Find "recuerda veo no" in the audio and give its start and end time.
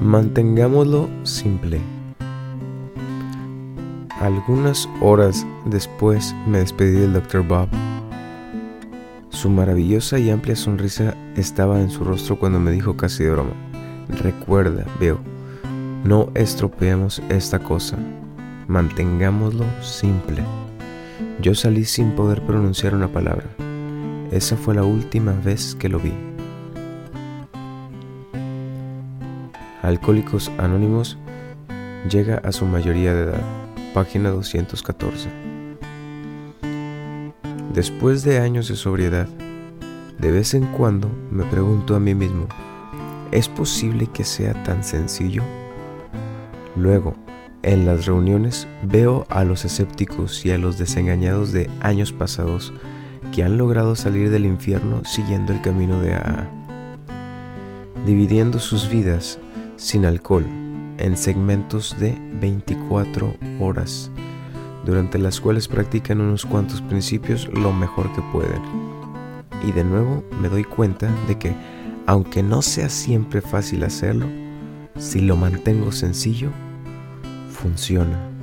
14.22-16.30